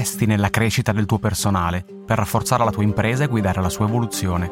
[0.00, 3.86] investi nella crescita del tuo personale per rafforzare la tua impresa e guidare la sua
[3.86, 4.50] evoluzione.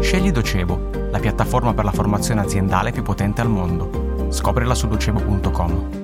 [0.00, 4.28] Scegli Docebo, la piattaforma per la formazione aziendale più potente al mondo.
[4.30, 6.02] Scoprila su docebo.com.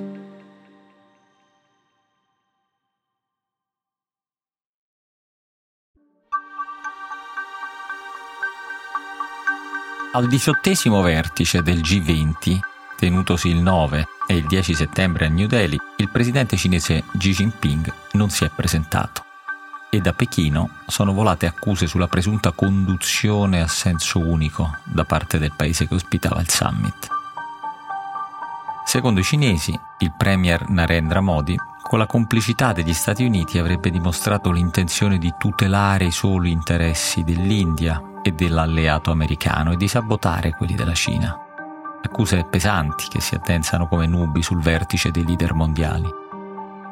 [10.13, 12.70] Al diciottesimo vertice del G20,
[13.01, 17.91] tenutosi il 9 e il 10 settembre a New Delhi, il presidente cinese Xi Jinping
[18.11, 19.25] non si è presentato
[19.89, 25.51] e da Pechino sono volate accuse sulla presunta conduzione a senso unico da parte del
[25.55, 27.07] paese che ospitava il summit.
[28.85, 34.51] Secondo i cinesi, il premier Narendra Modi, con la complicità degli Stati Uniti, avrebbe dimostrato
[34.51, 40.93] l'intenzione di tutelare i soli interessi dell'India e dell'alleato americano e di sabotare quelli della
[40.93, 41.50] Cina.
[42.03, 46.09] Accuse pesanti che si addensano come nubi sul vertice dei leader mondiali.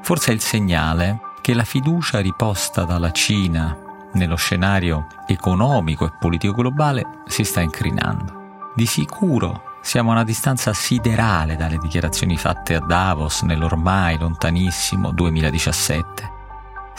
[0.01, 3.77] Forse è il segnale che la fiducia riposta dalla Cina
[4.13, 8.71] nello scenario economico e politico globale si sta incrinando.
[8.75, 16.38] Di sicuro siamo a una distanza siderale dalle dichiarazioni fatte a Davos nell'ormai lontanissimo 2017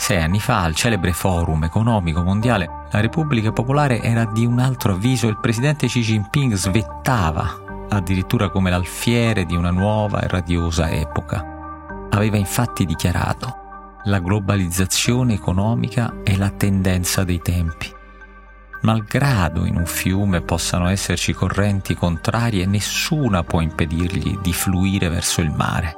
[0.01, 4.93] Sei anni fa, al celebre forum economico mondiale, la Repubblica Popolare era di un altro
[4.93, 10.89] avviso e il presidente Xi Jinping svettava addirittura come l'alfiere di una nuova e radiosa
[10.89, 12.07] epoca.
[12.09, 13.59] Aveva infatti dichiarato
[14.05, 17.87] la globalizzazione economica è la tendenza dei tempi.
[18.81, 25.51] Malgrado in un fiume possano esserci correnti contrarie, nessuna può impedirgli di fluire verso il
[25.51, 25.95] mare.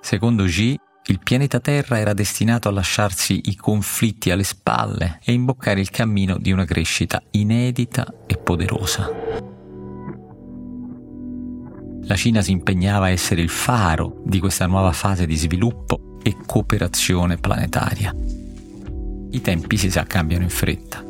[0.00, 0.76] Secondo Xi,
[1.08, 6.38] il pianeta Terra era destinato a lasciarsi i conflitti alle spalle e imboccare il cammino
[6.38, 9.55] di una crescita inedita e poderosa.
[12.06, 16.36] La Cina si impegnava a essere il faro di questa nuova fase di sviluppo e
[16.46, 18.14] cooperazione planetaria.
[19.30, 21.04] I tempi si sa cambiano in fretta.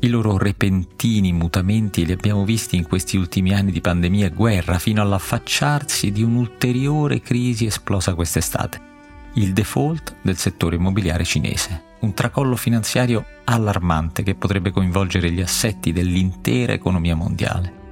[0.00, 4.78] I loro repentini mutamenti li abbiamo visti in questi ultimi anni di pandemia e guerra,
[4.78, 8.92] fino all'affacciarsi di un'ulteriore crisi esplosa quest'estate
[9.34, 15.92] il default del settore immobiliare cinese, un tracollo finanziario allarmante che potrebbe coinvolgere gli assetti
[15.92, 17.82] dell'intera economia mondiale.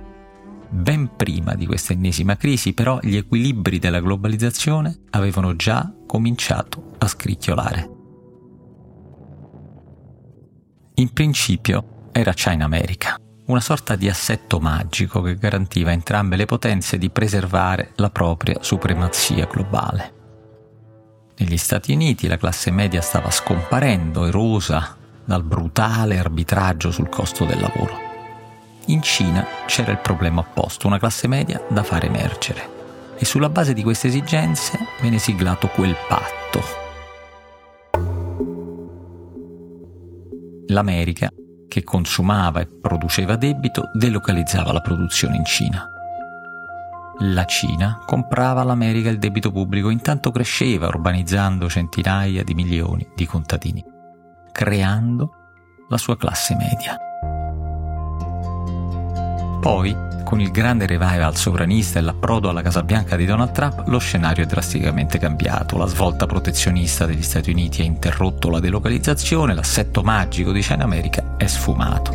[0.74, 7.06] Ben prima di questa ennesima crisi, però, gli equilibri della globalizzazione avevano già cominciato a
[7.06, 7.90] scricchiolare.
[10.94, 16.46] In principio era China America, una sorta di assetto magico che garantiva a entrambe le
[16.46, 20.14] potenze di preservare la propria supremazia globale.
[21.36, 27.60] Negli Stati Uniti la classe media stava scomparendo, erosa dal brutale arbitraggio sul costo del
[27.60, 28.11] lavoro.
[28.87, 32.81] In Cina c'era il problema opposto, una classe media da far emergere.
[33.16, 36.62] E sulla base di queste esigenze venne siglato quel patto.
[40.66, 41.31] L'America,
[41.69, 45.87] che consumava e produceva debito, delocalizzava la produzione in Cina
[47.25, 53.84] la Cina comprava all'America il debito pubblico, intanto cresceva urbanizzando centinaia di milioni di contadini,
[54.50, 55.31] creando
[55.88, 56.97] la sua classe media.
[59.62, 63.98] Poi, con il grande revival sovranista e l'approdo alla Casa Bianca di Donald Trump, lo
[63.98, 65.78] scenario è drasticamente cambiato.
[65.78, 71.36] La svolta protezionista degli Stati Uniti ha interrotto la delocalizzazione, l'assetto magico di China America
[71.36, 72.10] è sfumato.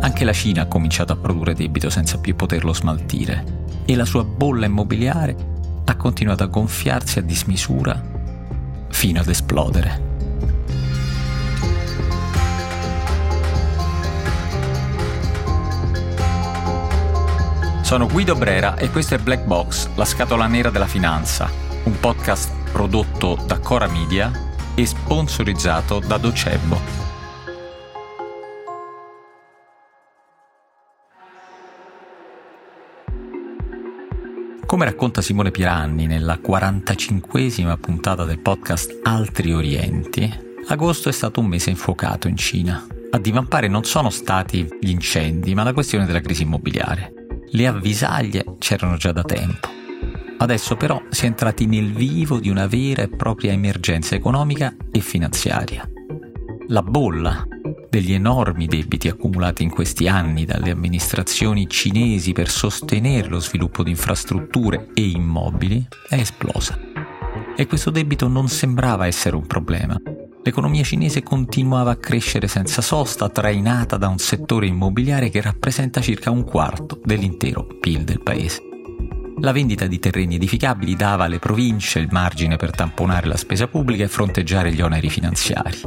[0.00, 4.24] Anche la Cina ha cominciato a produrre debito senza più poterlo smaltire e la sua
[4.24, 5.36] bolla immobiliare
[5.84, 8.02] ha continuato a gonfiarsi a dismisura
[8.88, 10.07] fino ad esplodere.
[17.88, 21.50] Sono Guido Brera e questo è Black Box, la scatola nera della finanza,
[21.84, 24.30] un podcast prodotto da Cora Media
[24.74, 26.78] e sponsorizzato da Docebo.
[34.66, 40.30] Come racconta Simone Piranni nella 45esima puntata del podcast Altri Orienti,
[40.66, 42.86] agosto è stato un mese infuocato in Cina.
[43.12, 47.17] A divampare non sono stati gli incendi, ma la questione della crisi immobiliare.
[47.50, 49.68] Le avvisaglie c'erano già da tempo.
[50.38, 55.00] Adesso però si è entrati nel vivo di una vera e propria emergenza economica e
[55.00, 55.88] finanziaria.
[56.68, 57.46] La bolla
[57.88, 63.90] degli enormi debiti accumulati in questi anni dalle amministrazioni cinesi per sostenere lo sviluppo di
[63.90, 66.78] infrastrutture e immobili è esplosa.
[67.56, 69.98] E questo debito non sembrava essere un problema.
[70.48, 76.30] L'economia cinese continuava a crescere senza sosta, trainata da un settore immobiliare che rappresenta circa
[76.30, 78.62] un quarto dell'intero PIL del paese.
[79.40, 84.04] La vendita di terreni edificabili dava alle province il margine per tamponare la spesa pubblica
[84.04, 85.82] e fronteggiare gli oneri finanziari.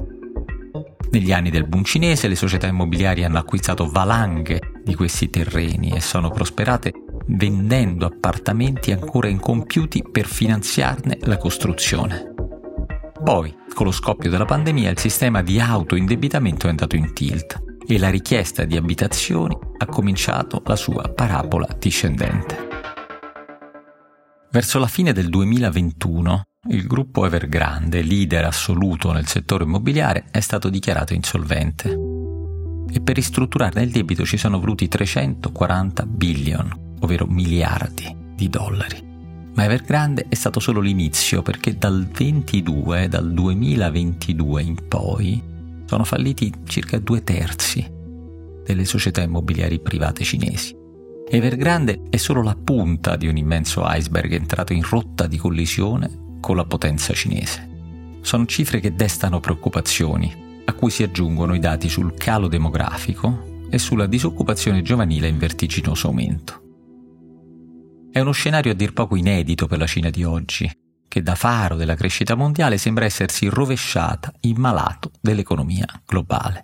[1.10, 6.02] Negli anni del boom cinese le società immobiliari hanno acquistato valanghe di questi terreni e
[6.02, 6.94] sono prosperate
[7.30, 12.31] vendendo appartamenti ancora incompiuti per finanziarne la costruzione.
[13.24, 18.00] Poi, con lo scoppio della pandemia, il sistema di autoindebitamento è andato in tilt e
[18.00, 22.68] la richiesta di abitazioni ha cominciato la sua parabola discendente.
[24.50, 30.70] Verso la fine del 2021, il gruppo Evergrande, leader assoluto nel settore immobiliare, è stato
[30.70, 31.90] dichiarato insolvente.
[32.92, 39.11] E per ristrutturarne il debito ci sono voluti 340 billion, ovvero miliardi di dollari.
[39.54, 45.44] Ma Evergrande è stato solo l'inizio perché dal 22, dal 2022 in poi,
[45.86, 48.00] sono falliti circa due terzi
[48.64, 50.74] delle società immobiliari private cinesi.
[51.30, 56.56] Evergrande è solo la punta di un immenso iceberg entrato in rotta di collisione con
[56.56, 57.70] la potenza cinese.
[58.22, 63.78] Sono cifre che destano preoccupazioni, a cui si aggiungono i dati sul calo demografico e
[63.78, 66.71] sulla disoccupazione giovanile in vertiginoso aumento.
[68.14, 70.70] È uno scenario a dir poco inedito per la Cina di oggi,
[71.08, 76.62] che da faro della crescita mondiale sembra essersi rovesciata in malato dell'economia globale.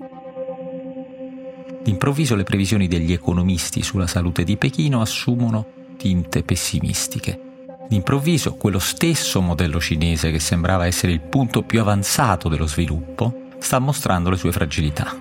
[1.82, 7.40] D'improvviso le previsioni degli economisti sulla salute di Pechino assumono tinte pessimistiche.
[7.88, 13.80] D'improvviso quello stesso modello cinese che sembrava essere il punto più avanzato dello sviluppo sta
[13.80, 15.18] mostrando le sue fragilità.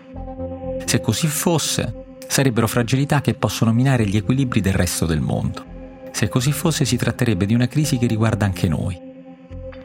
[0.87, 5.75] Se così fosse, sarebbero fragilità che possono minare gli equilibri del resto del mondo.
[6.17, 8.99] Se così fosse si tratterebbe di una crisi che riguarda anche noi.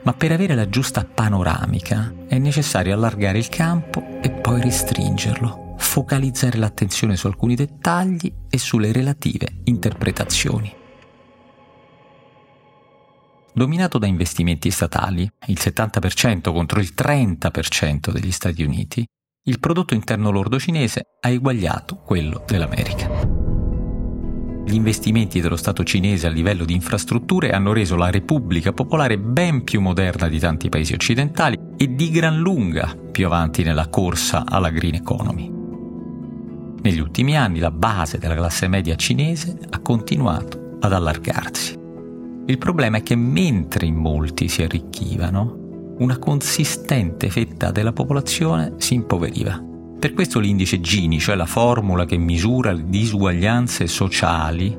[0.03, 6.57] Ma per avere la giusta panoramica è necessario allargare il campo e poi restringerlo, focalizzare
[6.57, 10.73] l'attenzione su alcuni dettagli e sulle relative interpretazioni.
[13.53, 19.05] Dominato da investimenti statali, il 70% contro il 30% degli Stati Uniti,
[19.47, 23.40] il prodotto interno lordo cinese ha eguagliato quello dell'America.
[24.63, 29.63] Gli investimenti dello Stato cinese a livello di infrastrutture hanno reso la Repubblica Popolare ben
[29.63, 34.69] più moderna di tanti paesi occidentali e di gran lunga più avanti nella corsa alla
[34.69, 35.51] green economy.
[36.83, 41.77] Negli ultimi anni la base della classe media cinese ha continuato ad allargarsi.
[42.45, 48.93] Il problema è che mentre in molti si arricchivano, una consistente fetta della popolazione si
[48.95, 49.70] impoveriva.
[50.01, 54.75] Per questo l'indice Gini, cioè la formula che misura le disuguaglianze sociali,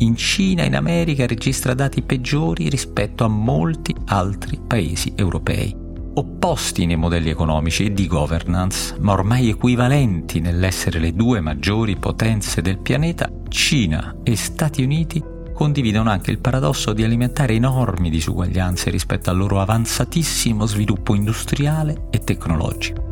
[0.00, 5.74] in Cina e in America registra dati peggiori rispetto a molti altri paesi europei.
[6.16, 12.60] Opposti nei modelli economici e di governance, ma ormai equivalenti nell'essere le due maggiori potenze
[12.60, 15.24] del pianeta, Cina e Stati Uniti
[15.54, 22.18] condividono anche il paradosso di alimentare enormi disuguaglianze rispetto al loro avanzatissimo sviluppo industriale e
[22.18, 23.05] tecnologico.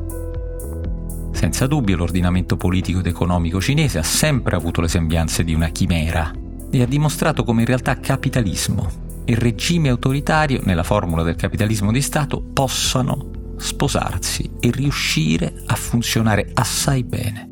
[1.45, 6.33] Senza dubbio l'ordinamento politico ed economico cinese ha sempre avuto le sembianze di una chimera
[6.71, 8.91] e ha dimostrato come in realtà capitalismo
[9.27, 16.51] e regime autoritario nella formula del capitalismo di Stato possano sposarsi e riuscire a funzionare
[16.55, 17.47] assai bene.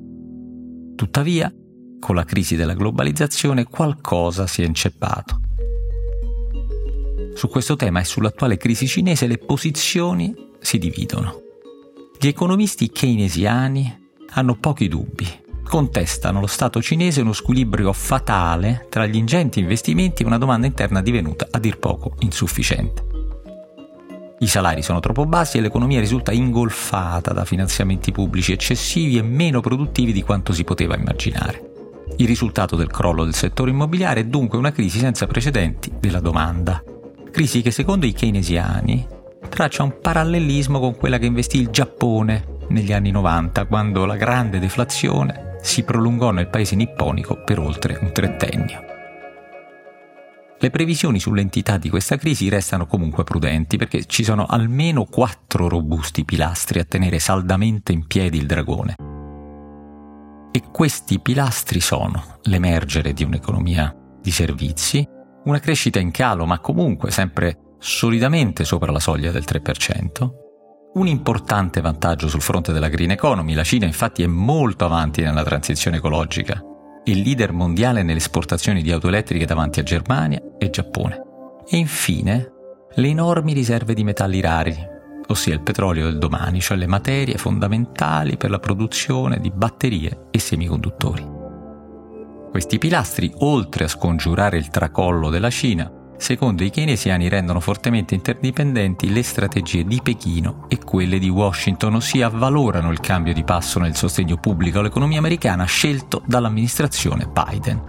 [0.96, 1.52] Tuttavia,
[2.00, 5.38] con la crisi della globalizzazione qualcosa si è inceppato.
[7.34, 11.50] Su questo tema e sull'attuale crisi cinese le posizioni si dividono.
[12.22, 15.26] Gli economisti keynesiani hanno pochi dubbi.
[15.64, 21.02] Contestano lo Stato cinese uno squilibrio fatale tra gli ingenti investimenti e una domanda interna
[21.02, 23.04] divenuta a dir poco insufficiente.
[24.38, 29.58] I salari sono troppo bassi e l'economia risulta ingolfata da finanziamenti pubblici eccessivi e meno
[29.58, 31.72] produttivi di quanto si poteva immaginare.
[32.18, 36.84] Il risultato del crollo del settore immobiliare è dunque una crisi senza precedenti della domanda.
[37.32, 39.20] Crisi che secondo i keynesiani
[39.52, 44.58] traccia un parallelismo con quella che investì il Giappone negli anni 90, quando la grande
[44.58, 48.80] deflazione si prolungò nel paese nipponico per oltre un trentennio.
[50.58, 56.24] Le previsioni sull'entità di questa crisi restano comunque prudenti perché ci sono almeno quattro robusti
[56.24, 58.94] pilastri a tenere saldamente in piedi il dragone.
[60.50, 65.06] E questi pilastri sono l'emergere di un'economia di servizi,
[65.44, 70.30] una crescita in calo ma comunque sempre solidamente sopra la soglia del 3%,
[70.94, 75.42] un importante vantaggio sul fronte della green economy, la Cina infatti è molto avanti nella
[75.42, 76.62] transizione ecologica,
[77.04, 81.22] il leader mondiale nelle esportazioni di auto elettriche davanti a Germania e Giappone.
[81.66, 82.52] E infine
[82.94, 84.76] le enormi riserve di metalli rari,
[85.26, 90.38] ossia il petrolio del domani, cioè le materie fondamentali per la produzione di batterie e
[90.38, 91.26] semiconduttori.
[92.48, 95.90] Questi pilastri, oltre a scongiurare il tracollo della Cina,
[96.22, 102.26] secondo i keynesiani rendono fortemente interdipendenti le strategie di Pechino e quelle di Washington, ossia
[102.26, 107.82] avvalorano il cambio di passo nel sostegno pubblico all'economia americana scelto dall'amministrazione Biden.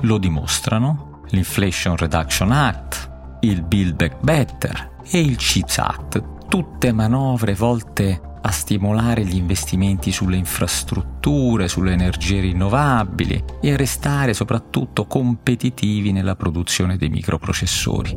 [0.00, 3.10] Lo dimostrano l'Inflation Reduction Act,
[3.42, 10.10] il Build Back Better e il CHIPS Act, tutte manovre volte a stimolare gli investimenti
[10.10, 18.16] sulle infrastrutture, sulle energie rinnovabili e a restare soprattutto competitivi nella produzione dei microprocessori.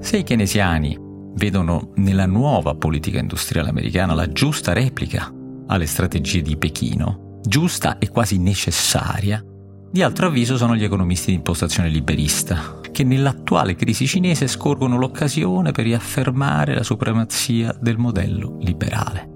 [0.00, 0.96] Se i keynesiani
[1.34, 5.32] vedono nella nuova politica industriale americana la giusta replica
[5.66, 9.44] alle strategie di Pechino, giusta e quasi necessaria,
[9.90, 15.70] di altro avviso sono gli economisti di impostazione liberista, che nell'attuale crisi cinese scorgono l'occasione
[15.70, 19.28] per riaffermare la supremazia del modello liberale.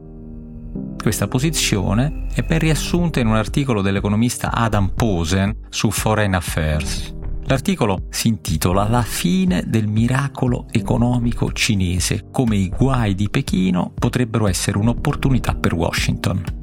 [0.97, 7.15] Questa posizione è ben riassunta in un articolo dell'economista Adam Posen su Foreign Affairs.
[7.43, 14.47] L'articolo si intitola La fine del miracolo economico cinese, come i guai di Pechino potrebbero
[14.47, 16.60] essere un'opportunità per Washington.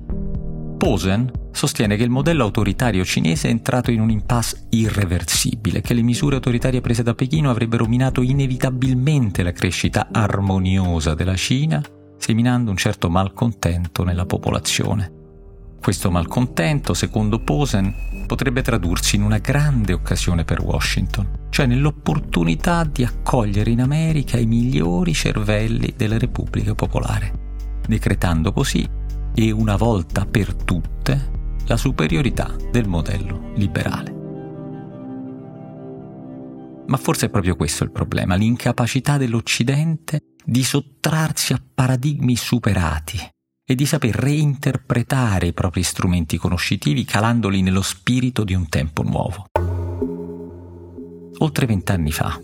[0.77, 6.03] Posen sostiene che il modello autoritario cinese è entrato in un impasse irreversibile, che le
[6.03, 11.84] misure autoritarie prese da Pechino avrebbero minato inevitabilmente la crescita armoniosa della Cina,
[12.19, 15.12] seminando un certo malcontento nella popolazione.
[15.81, 23.03] Questo malcontento, secondo Posen, potrebbe tradursi in una grande occasione per Washington, cioè nell'opportunità di
[23.03, 28.96] accogliere in America i migliori cervelli della Repubblica Popolare, decretando così
[29.39, 31.32] e una volta per tutte
[31.67, 34.15] la superiorità del modello liberale.
[36.88, 43.20] Ma forse è proprio questo il problema, l'incapacità dell'Occidente di sottrarsi a paradigmi superati
[43.63, 49.46] e di saper reinterpretare i propri strumenti conoscitivi calandoli nello spirito di un tempo nuovo.
[51.39, 52.41] Oltre vent'anni fa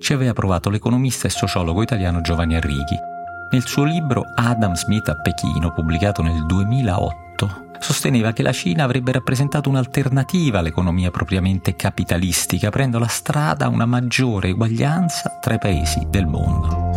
[0.00, 3.14] ci aveva provato l'economista e sociologo italiano Giovanni Arrighi
[3.48, 9.12] nel suo libro Adam Smith a Pechino, pubblicato nel 2008, sosteneva che la Cina avrebbe
[9.12, 16.06] rappresentato un'alternativa all'economia propriamente capitalistica, aprendo la strada a una maggiore eguaglianza tra i paesi
[16.10, 16.94] del mondo.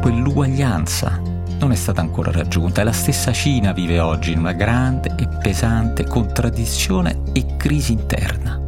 [0.00, 1.20] Quell'uguaglianza
[1.58, 5.28] non è stata ancora raggiunta e la stessa Cina vive oggi in una grande e
[5.28, 8.60] pesante contraddizione e crisi interna.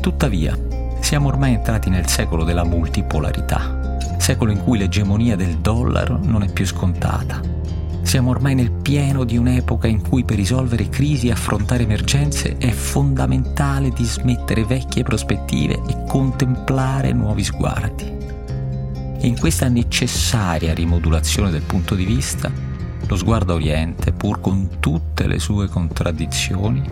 [0.00, 0.56] Tuttavia,
[1.00, 3.77] siamo ormai entrati nel secolo della multipolarità
[4.18, 7.40] secolo in cui l'egemonia del dollaro non è più scontata.
[8.02, 12.70] Siamo ormai nel pieno di un'epoca in cui per risolvere crisi e affrontare emergenze è
[12.70, 18.04] fondamentale dismettere vecchie prospettive e contemplare nuovi sguardi.
[19.20, 22.50] E in questa necessaria rimodulazione del punto di vista,
[23.06, 26.82] lo sguardo a Oriente, pur con tutte le sue contraddizioni,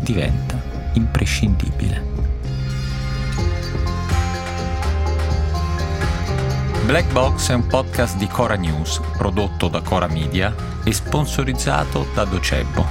[0.00, 0.58] diventa
[0.94, 2.17] imprescindibile.
[6.88, 12.24] Black Box è un podcast di Cora News, prodotto da Cora Media e sponsorizzato da
[12.24, 12.82] Docebo.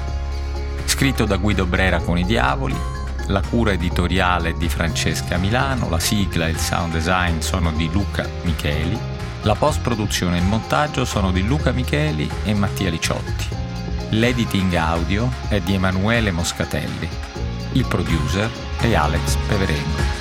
[0.85, 2.77] Scritto da Guido Brera con i Diavoli,
[3.25, 8.23] la cura editoriale di Francesca Milano, la sigla e il sound design sono di Luca
[8.43, 8.99] Micheli,
[9.41, 13.47] la post-produzione e il montaggio sono di Luca Micheli e Mattia Liciotti.
[14.09, 17.09] L'editing audio è di Emanuele Moscatelli.
[17.71, 18.47] Il producer
[18.79, 20.16] è Alex Peverengo.